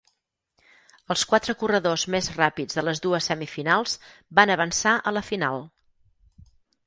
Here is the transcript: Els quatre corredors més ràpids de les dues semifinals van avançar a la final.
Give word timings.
Els 1.15 1.25
quatre 1.33 1.53
corredors 1.63 2.05
més 2.15 2.29
ràpids 2.37 2.79
de 2.79 2.85
les 2.87 3.01
dues 3.05 3.29
semifinals 3.31 3.93
van 4.39 4.53
avançar 4.57 4.95
a 5.11 5.13
la 5.19 5.23
final. 5.31 5.63